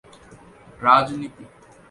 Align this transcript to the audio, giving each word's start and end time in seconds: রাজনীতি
রাজনীতি 0.81 1.43